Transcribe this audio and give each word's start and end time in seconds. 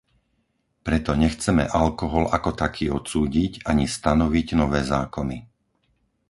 Preto 0.87 1.11
nechceme 1.23 1.63
alkohol 1.81 2.25
ako 2.37 2.49
taký 2.63 2.85
odsúdiť, 2.97 3.51
ani 3.71 3.85
stanoviť 3.95 4.47
nové 4.61 4.81
zákony. 4.91 5.37